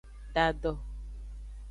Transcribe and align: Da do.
Da 0.35 0.47
do. 0.63 0.73